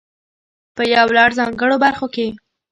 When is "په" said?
0.75-0.83